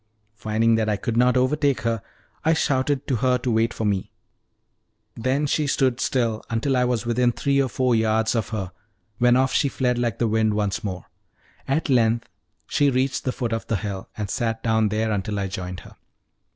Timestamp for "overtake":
1.37-1.81